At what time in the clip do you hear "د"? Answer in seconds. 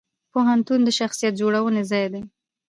0.83-0.89